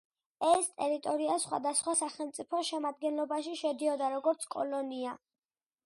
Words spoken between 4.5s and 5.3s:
კოლონია.